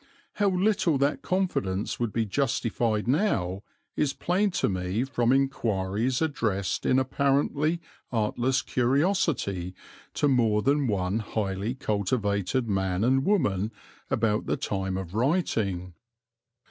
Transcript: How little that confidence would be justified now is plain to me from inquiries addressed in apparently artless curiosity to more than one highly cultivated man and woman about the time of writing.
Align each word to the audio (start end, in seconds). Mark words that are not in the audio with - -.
How 0.33 0.49
little 0.49 0.97
that 0.97 1.21
confidence 1.21 1.99
would 1.99 2.11
be 2.11 2.25
justified 2.25 3.07
now 3.07 3.61
is 3.95 4.13
plain 4.13 4.49
to 4.49 4.67
me 4.67 5.03
from 5.03 5.31
inquiries 5.31 6.23
addressed 6.23 6.87
in 6.87 6.97
apparently 6.97 7.79
artless 8.11 8.63
curiosity 8.63 9.75
to 10.15 10.27
more 10.27 10.63
than 10.63 10.87
one 10.87 11.19
highly 11.19 11.75
cultivated 11.75 12.67
man 12.67 13.03
and 13.03 13.23
woman 13.23 13.71
about 14.09 14.47
the 14.47 14.57
time 14.57 14.97
of 14.97 15.13
writing. 15.13 15.93